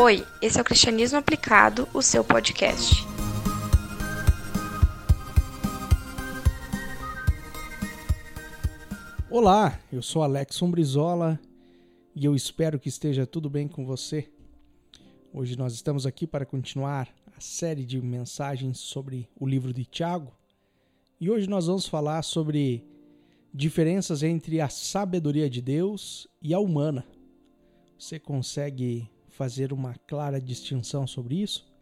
[0.00, 3.04] Oi, esse é o Cristianismo Aplicado, o seu podcast.
[9.28, 11.36] Olá, eu sou Alex Sombrizola
[12.14, 14.30] e eu espero que esteja tudo bem com você.
[15.34, 20.30] Hoje nós estamos aqui para continuar a série de mensagens sobre o livro de Tiago
[21.20, 22.86] e hoje nós vamos falar sobre
[23.52, 27.04] diferenças entre a sabedoria de Deus e a humana.
[27.98, 31.72] Você consegue fazer uma clara distinção sobre isso?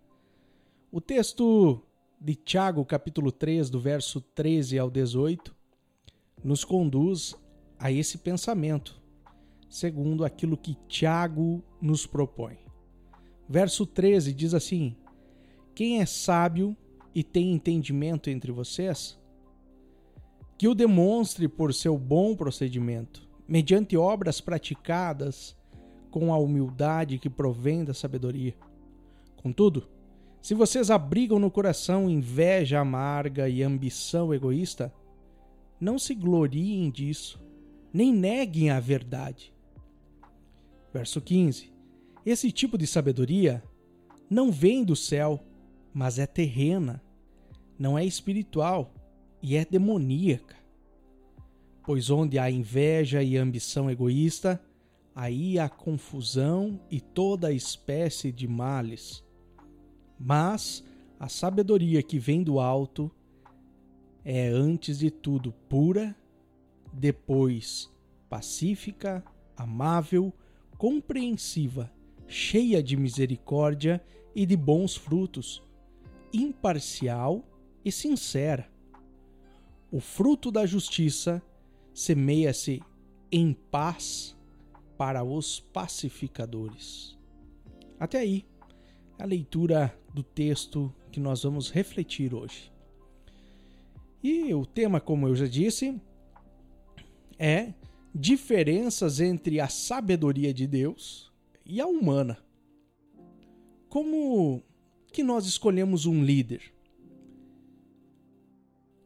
[0.92, 1.80] O texto
[2.20, 5.56] de Tiago, capítulo 3, do verso 13 ao 18,
[6.44, 7.34] nos conduz
[7.78, 9.00] a esse pensamento,
[9.70, 12.58] segundo aquilo que Tiago nos propõe.
[13.48, 14.94] Verso 13 diz assim:
[15.74, 16.76] Quem é sábio
[17.14, 19.18] e tem entendimento entre vocês,
[20.58, 25.56] que o demonstre por seu bom procedimento, mediante obras praticadas
[26.10, 28.54] com a humildade que provém da sabedoria.
[29.36, 29.88] Contudo,
[30.40, 34.92] se vocês abrigam no coração inveja amarga e ambição egoísta,
[35.80, 37.40] não se gloriem disso,
[37.92, 39.52] nem neguem a verdade.
[40.92, 41.72] Verso 15.
[42.24, 43.62] Esse tipo de sabedoria
[44.28, 45.44] não vem do céu,
[45.92, 47.02] mas é terrena,
[47.78, 48.92] não é espiritual
[49.42, 50.56] e é demoníaca.
[51.84, 54.60] Pois onde há inveja e ambição egoísta,
[55.16, 59.24] aí há confusão e toda espécie de males.
[60.20, 60.84] Mas
[61.18, 63.10] a sabedoria que vem do alto
[64.22, 66.14] é, antes de tudo, pura,
[66.92, 67.90] depois
[68.28, 69.24] pacífica,
[69.56, 70.34] amável,
[70.76, 71.90] compreensiva,
[72.26, 75.62] cheia de misericórdia e de bons frutos,
[76.30, 77.42] imparcial
[77.82, 78.68] e sincera.
[79.90, 81.40] O fruto da justiça
[81.94, 82.82] semeia-se
[83.30, 84.35] em paz
[84.96, 87.16] para os pacificadores.
[87.98, 88.46] Até aí,
[89.18, 92.72] a leitura do texto que nós vamos refletir hoje.
[94.22, 96.00] E o tema, como eu já disse,
[97.38, 97.72] é
[98.14, 101.32] diferenças entre a sabedoria de Deus
[101.64, 102.38] e a humana.
[103.88, 104.62] Como
[105.12, 106.74] que nós escolhemos um líder?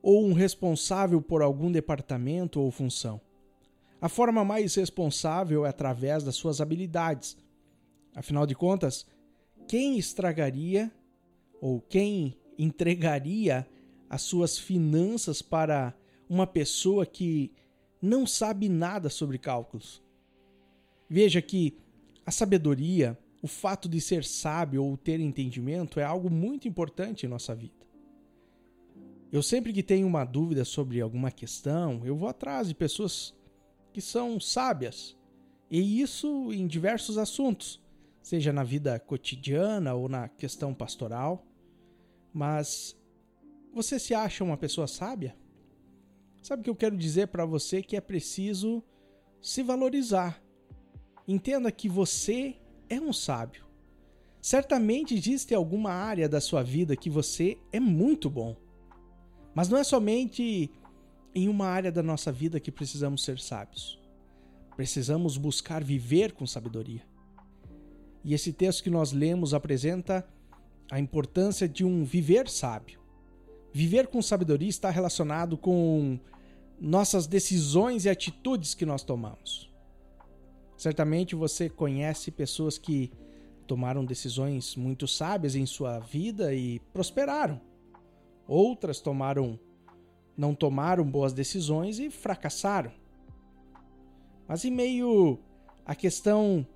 [0.02, 3.20] Ou um responsável por algum departamento ou função?
[4.00, 7.36] A forma mais responsável é através das suas habilidades.
[8.14, 9.06] Afinal de contas,
[9.68, 10.90] quem estragaria
[11.60, 13.66] ou quem entregaria
[14.08, 15.94] as suas finanças para
[16.28, 17.52] uma pessoa que
[18.00, 20.02] não sabe nada sobre cálculos?
[21.08, 21.76] Veja que
[22.24, 27.28] a sabedoria, o fato de ser sábio ou ter entendimento é algo muito importante em
[27.28, 27.86] nossa vida.
[29.30, 33.34] Eu sempre que tenho uma dúvida sobre alguma questão, eu vou atrás de pessoas
[33.92, 35.16] que são sábias.
[35.70, 37.80] E isso em diversos assuntos,
[38.22, 41.46] seja na vida cotidiana ou na questão pastoral.
[42.32, 42.96] Mas
[43.72, 45.36] você se acha uma pessoa sábia?
[46.42, 48.82] Sabe o que eu quero dizer para você que é preciso
[49.40, 50.42] se valorizar.
[51.26, 52.56] Entenda que você
[52.88, 53.64] é um sábio.
[54.40, 58.56] Certamente existe alguma área da sua vida que você é muito bom.
[59.54, 60.70] Mas não é somente
[61.34, 64.00] em uma área da nossa vida que precisamos ser sábios.
[64.76, 67.02] Precisamos buscar viver com sabedoria.
[68.24, 70.26] E esse texto que nós lemos apresenta
[70.91, 73.00] a importância de um viver sábio.
[73.72, 76.18] Viver com sabedoria está relacionado com
[76.80, 79.70] nossas decisões e atitudes que nós tomamos.
[80.76, 83.12] Certamente você conhece pessoas que
[83.66, 87.60] tomaram decisões muito sábias em sua vida e prosperaram.
[88.48, 89.60] Outras tomaram
[90.40, 92.90] não tomaram boas decisões e fracassaram.
[94.48, 95.38] Mas em meio
[95.84, 96.66] à questão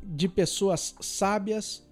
[0.00, 1.84] de pessoas sábias,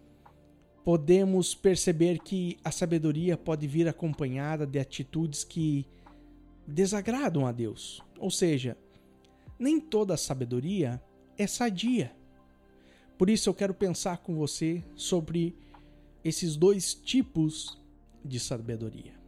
[0.85, 5.85] podemos perceber que a sabedoria pode vir acompanhada de atitudes que
[6.65, 8.01] desagradam a Deus.
[8.17, 8.79] Ou seja,
[9.59, 11.03] nem toda sabedoria
[11.37, 12.13] é sadia.
[13.19, 15.57] Por isso eu quero pensar com você sobre
[16.23, 17.77] esses dois tipos
[18.25, 19.20] de sabedoria.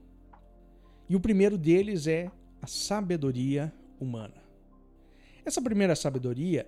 [1.12, 2.30] E o primeiro deles é
[2.62, 3.70] a sabedoria
[4.00, 4.42] humana.
[5.44, 6.66] Essa primeira sabedoria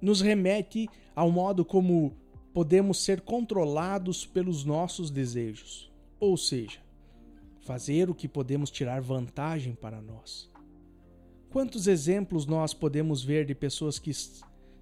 [0.00, 2.16] nos remete ao modo como
[2.54, 6.80] podemos ser controlados pelos nossos desejos, ou seja,
[7.60, 10.50] fazer o que podemos tirar vantagem para nós.
[11.50, 14.12] Quantos exemplos nós podemos ver de pessoas que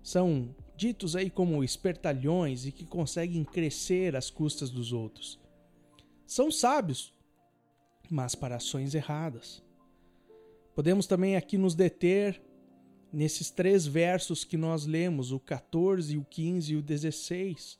[0.04, 5.36] são ditos aí como espertalhões e que conseguem crescer às custas dos outros?
[6.24, 7.12] São sábios,
[8.10, 9.62] mas para ações erradas.
[10.74, 12.42] Podemos também aqui nos deter
[13.12, 17.78] nesses três versos que nós lemos, o 14, o 15 e o 16.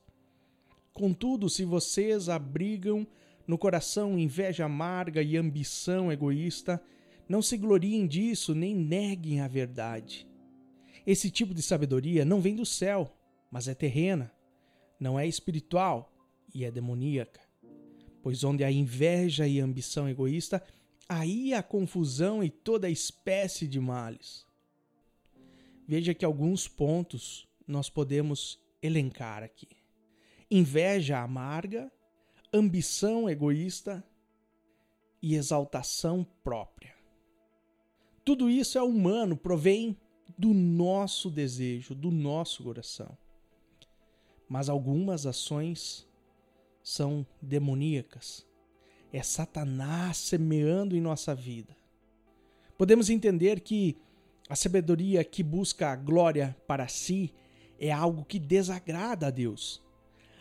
[0.93, 3.07] Contudo, se vocês abrigam
[3.47, 6.83] no coração inveja amarga e ambição egoísta,
[7.29, 10.29] não se gloriem disso nem neguem a verdade.
[11.07, 13.17] Esse tipo de sabedoria não vem do céu,
[13.51, 14.33] mas é terrena,
[14.99, 16.13] não é espiritual
[16.55, 17.41] e é demoníaca.
[18.23, 20.63] Pois onde há inveja e ambição egoísta,
[21.09, 24.47] aí há confusão e toda espécie de males.
[25.87, 29.69] Veja que alguns pontos nós podemos elencar aqui:
[30.51, 31.91] inveja amarga,
[32.53, 34.05] ambição egoísta
[35.23, 36.95] e exaltação própria.
[38.25, 39.99] Tudo isso é humano, provém
[40.39, 43.17] do nosso desejo, do nosso coração.
[44.49, 46.07] Mas algumas ações
[46.83, 48.47] são demoníacas.
[49.13, 51.77] É Satanás semeando em nossa vida.
[52.79, 53.97] Podemos entender que
[54.49, 57.33] a sabedoria que busca a glória para si
[57.79, 59.83] é algo que desagrada a Deus.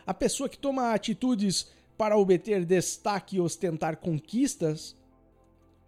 [0.06, 4.96] A pessoa que toma atitudes para obter destaque e ostentar conquistas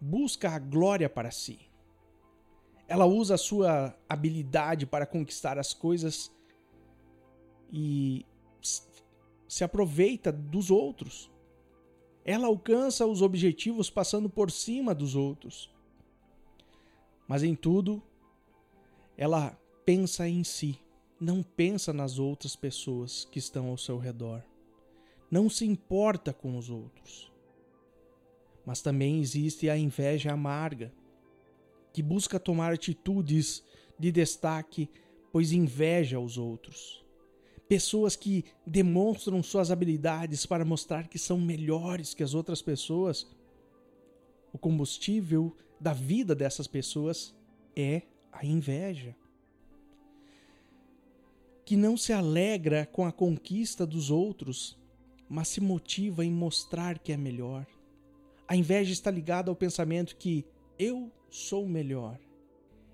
[0.00, 1.58] busca a glória para si.
[2.86, 6.30] Ela usa a sua habilidade para conquistar as coisas
[7.72, 8.26] e
[9.52, 11.30] se aproveita dos outros.
[12.24, 15.70] Ela alcança os objetivos passando por cima dos outros.
[17.28, 18.02] Mas em tudo,
[19.14, 19.50] ela
[19.84, 20.78] pensa em si,
[21.20, 24.42] não pensa nas outras pessoas que estão ao seu redor.
[25.30, 27.30] Não se importa com os outros.
[28.64, 30.90] Mas também existe a inveja amarga,
[31.92, 33.62] que busca tomar atitudes
[33.98, 34.88] de destaque,
[35.30, 37.01] pois inveja os outros.
[37.72, 43.26] Pessoas que demonstram suas habilidades para mostrar que são melhores que as outras pessoas.
[44.52, 47.34] O combustível da vida dessas pessoas
[47.74, 49.16] é a inveja.
[51.64, 54.78] Que não se alegra com a conquista dos outros,
[55.26, 57.66] mas se motiva em mostrar que é melhor.
[58.46, 60.44] A inveja está ligada ao pensamento que
[60.78, 62.20] eu sou melhor.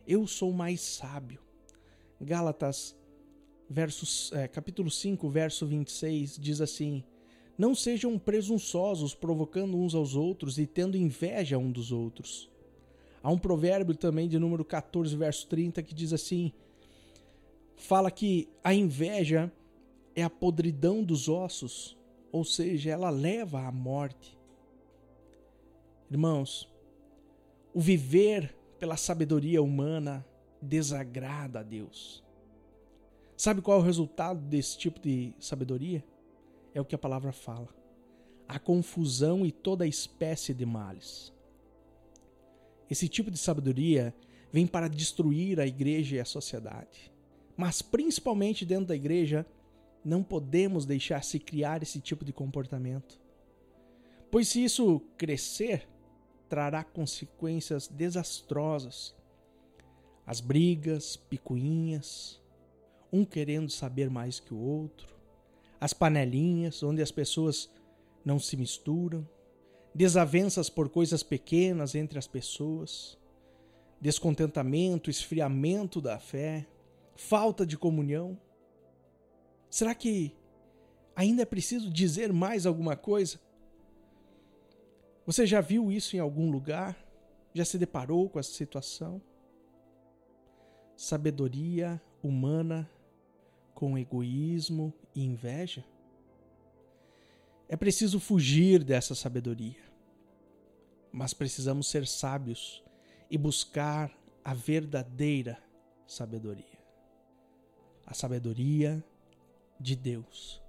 [0.07, 1.41] Eu sou mais sábio.
[2.21, 2.97] Gálatas,
[3.69, 7.05] versos, é, capítulo 5, verso 26, diz assim:
[7.57, 12.51] Não sejam presunçosos, provocando uns aos outros e tendo inveja um dos outros.
[13.23, 16.53] Há um provérbio também de número 14, verso 30, que diz assim:
[17.77, 19.53] fala que a inveja
[20.15, 21.97] é a podridão dos ossos,
[22.33, 24.37] ou seja, ela leva à morte.
[26.11, 26.69] Irmãos,
[27.75, 30.25] o viver pela sabedoria humana
[30.61, 32.25] desagrada a Deus.
[33.39, 36.05] Sabe qual é o resultado desse tipo de sabedoria?
[36.75, 37.69] É o que a palavra fala:
[38.49, 41.33] a confusão e toda espécie de males.
[42.91, 44.13] Esse tipo de sabedoria
[44.51, 47.13] vem para destruir a igreja e a sociedade.
[47.57, 49.47] Mas principalmente dentro da igreja,
[50.05, 53.21] não podemos deixar se criar esse tipo de comportamento.
[54.33, 55.89] Pois se isso crescer,
[56.49, 59.15] trará consequências desastrosas.
[60.27, 62.41] As brigas, picuinhas,
[63.13, 65.17] um querendo saber mais que o outro,
[65.81, 67.71] as panelinhas onde as pessoas
[68.25, 69.27] não se misturam,
[69.95, 73.19] desavenças por coisas pequenas entre as pessoas,
[74.01, 76.67] descontentamento, esfriamento da fé,
[77.17, 78.39] falta de comunhão.
[79.71, 80.35] Será que
[81.17, 83.41] ainda é preciso dizer mais alguma coisa?
[85.27, 86.97] Você já viu isso em algum lugar?
[87.53, 89.21] Já se deparou com essa situação?
[90.97, 92.89] Sabedoria humana
[93.79, 95.85] com egoísmo e inveja?
[97.69, 99.81] É preciso fugir dessa sabedoria.
[101.13, 102.83] Mas precisamos ser sábios
[103.31, 104.13] e buscar
[104.45, 105.57] a verdadeira
[106.09, 106.79] sabedoria.
[108.05, 109.05] A sabedoria
[109.79, 110.61] de Deus.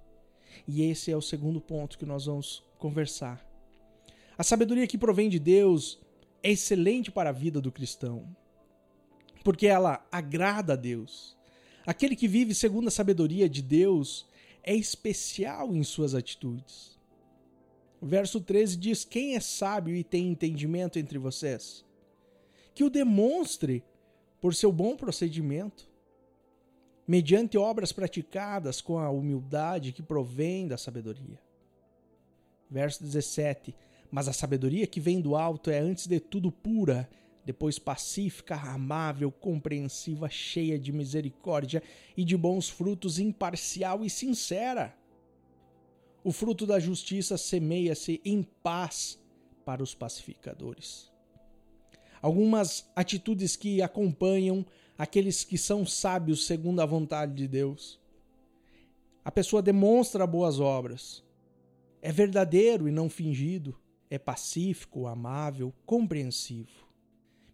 [0.68, 3.44] E esse é o segundo ponto que nós vamos conversar
[4.40, 6.00] a sabedoria que provém de Deus
[6.42, 8.34] é excelente para a vida do cristão,
[9.44, 11.36] porque ela agrada a Deus.
[11.86, 14.26] Aquele que vive segundo a sabedoria de Deus
[14.62, 16.98] é especial em suas atitudes.
[18.00, 21.84] O verso 13 diz: Quem é sábio e tem entendimento entre vocês?
[22.74, 23.84] Que o demonstre
[24.40, 25.88] por seu bom procedimento,
[27.06, 31.38] mediante obras praticadas com a humildade que provém da sabedoria.
[32.70, 33.74] Verso 17:
[34.10, 37.08] mas a sabedoria que vem do alto é antes de tudo pura,
[37.44, 41.82] depois pacífica, amável, compreensiva, cheia de misericórdia
[42.16, 44.96] e de bons frutos, imparcial e sincera.
[46.22, 49.18] O fruto da justiça semeia-se em paz
[49.64, 51.10] para os pacificadores.
[52.20, 54.66] Algumas atitudes que acompanham
[54.98, 57.98] aqueles que são sábios segundo a vontade de Deus.
[59.24, 61.24] A pessoa demonstra boas obras.
[62.02, 63.74] É verdadeiro e não fingido.
[64.10, 66.89] É pacífico, amável, compreensivo,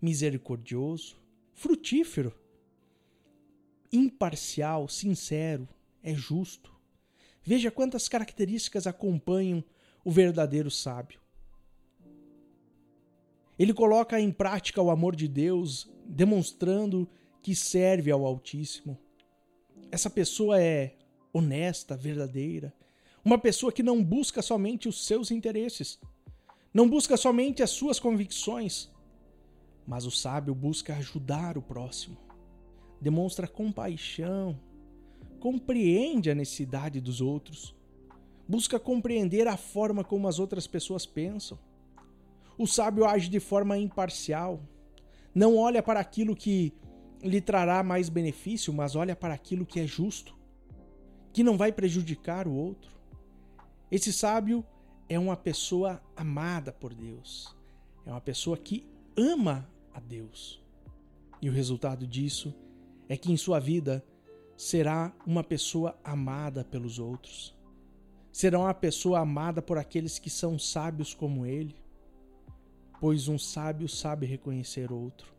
[0.00, 1.16] misericordioso,
[1.54, 2.34] frutífero,
[3.92, 5.68] imparcial, sincero,
[6.02, 6.74] é justo.
[7.42, 9.62] Veja quantas características acompanham
[10.04, 11.20] o verdadeiro sábio.
[13.58, 17.08] Ele coloca em prática o amor de Deus, demonstrando
[17.42, 18.98] que serve ao Altíssimo.
[19.90, 20.96] Essa pessoa é
[21.32, 22.74] honesta, verdadeira,
[23.24, 25.98] uma pessoa que não busca somente os seus interesses,
[26.72, 28.90] não busca somente as suas convicções,
[29.86, 32.16] mas o sábio busca ajudar o próximo,
[33.00, 34.58] demonstra compaixão,
[35.38, 37.74] compreende a necessidade dos outros,
[38.48, 41.58] busca compreender a forma como as outras pessoas pensam.
[42.58, 44.60] O sábio age de forma imparcial,
[45.34, 46.72] não olha para aquilo que
[47.22, 50.34] lhe trará mais benefício, mas olha para aquilo que é justo,
[51.32, 52.96] que não vai prejudicar o outro.
[53.90, 54.64] Esse sábio
[55.08, 57.54] é uma pessoa amada por Deus,
[58.04, 60.62] é uma pessoa que ama a Deus.
[61.40, 62.54] E o resultado disso
[63.08, 64.04] é que em sua vida
[64.56, 67.56] será uma pessoa amada pelos outros.
[68.30, 71.74] Será uma pessoa amada por aqueles que são sábios como ele,
[73.00, 75.34] pois um sábio sabe reconhecer outro.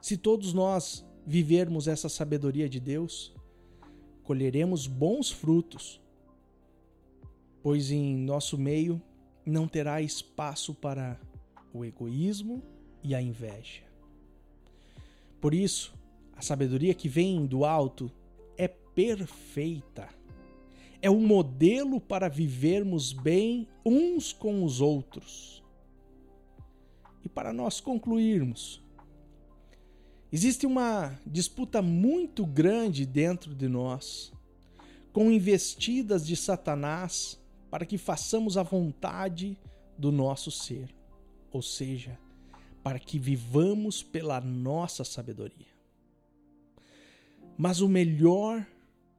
[0.00, 3.34] Se todos nós vivermos essa sabedoria de Deus,
[4.22, 6.00] colheremos bons frutos,
[7.60, 9.02] pois em nosso meio
[9.44, 11.20] não terá espaço para
[11.74, 12.62] o egoísmo
[13.02, 13.82] e a inveja.
[15.40, 15.94] Por isso,
[16.34, 18.10] a sabedoria que vem do alto
[18.56, 20.08] é perfeita.
[21.02, 25.62] É um modelo para vivermos bem uns com os outros.
[27.24, 28.82] E para nós concluirmos,
[30.30, 34.32] existe uma disputa muito grande dentro de nós,
[35.12, 37.38] com investidas de Satanás
[37.70, 39.56] para que façamos a vontade
[39.96, 40.94] do nosso ser,
[41.52, 42.18] ou seja,
[42.82, 45.68] para que vivamos pela nossa sabedoria.
[47.56, 48.66] Mas o melhor,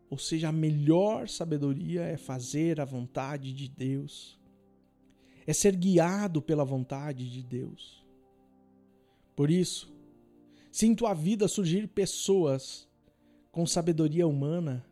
[0.09, 4.39] ou seja, a melhor sabedoria é fazer a vontade de Deus,
[5.45, 8.05] é ser guiado pela vontade de Deus.
[9.35, 9.93] Por isso,
[10.71, 12.87] se em tua vida surgir pessoas
[13.51, 14.85] com sabedoria humana,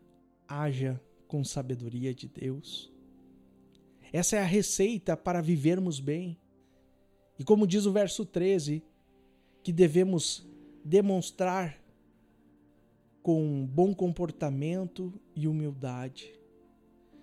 [0.47, 2.91] haja com sabedoria de Deus.
[4.11, 6.37] Essa é a receita para vivermos bem.
[7.39, 8.83] E como diz o verso 13,
[9.63, 10.45] que devemos
[10.83, 11.81] demonstrar
[13.23, 16.33] com bom comportamento e humildade.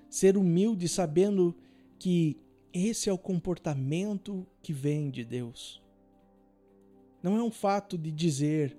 [0.09, 1.55] Ser humilde sabendo
[1.99, 2.37] que
[2.73, 5.83] esse é o comportamento que vem de Deus.
[7.23, 8.77] Não é um fato de dizer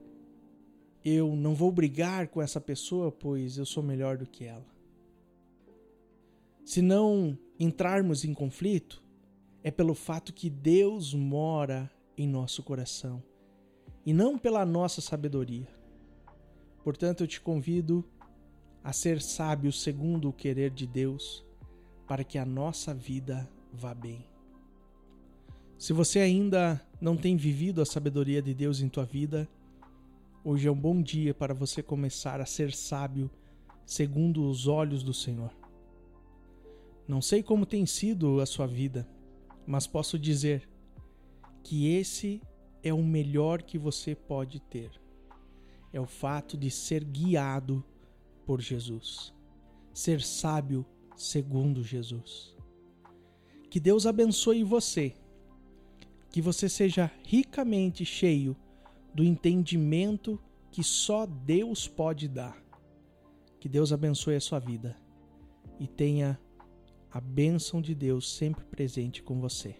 [1.04, 4.66] eu não vou brigar com essa pessoa, pois eu sou melhor do que ela.
[6.66, 9.02] Se não entrarmos em conflito,
[9.68, 13.22] é pelo fato que Deus mora em nosso coração
[14.06, 15.68] e não pela nossa sabedoria.
[16.86, 18.02] Portanto, eu te convido
[18.82, 21.46] a ser sábio segundo o querer de Deus,
[22.08, 24.26] para que a nossa vida vá bem.
[25.78, 29.50] Se você ainda não tem vivido a sabedoria de Deus em tua vida,
[30.46, 33.30] hoje é um bom dia para você começar a ser sábio
[33.86, 35.54] segundo os olhos do Senhor.
[37.06, 39.06] Não sei como tem sido a sua vida,
[39.68, 40.68] mas posso dizer
[41.62, 42.42] que esse
[42.82, 44.90] é o melhor que você pode ter.
[45.92, 47.84] É o fato de ser guiado
[48.46, 49.34] por Jesus,
[49.94, 50.86] ser sábio
[51.18, 52.56] segundo Jesus.
[53.70, 55.14] Que Deus abençoe você,
[56.32, 58.56] que você seja ricamente cheio
[59.14, 60.40] do entendimento
[60.72, 62.58] que só Deus pode dar.
[63.60, 64.96] Que Deus abençoe a sua vida
[65.80, 66.40] e tenha
[67.18, 69.76] a bênção de Deus sempre presente com você.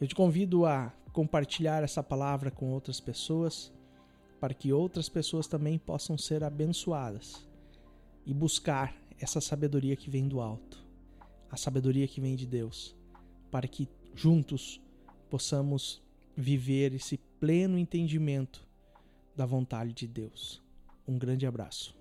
[0.00, 3.72] Eu te convido a compartilhar essa palavra com outras pessoas,
[4.38, 7.44] para que outras pessoas também possam ser abençoadas
[8.24, 10.86] e buscar essa sabedoria que vem do alto,
[11.50, 12.94] a sabedoria que vem de Deus,
[13.50, 14.80] para que juntos
[15.28, 16.00] possamos
[16.36, 18.64] viver esse pleno entendimento
[19.34, 20.62] da vontade de Deus.
[21.08, 21.99] Um grande abraço.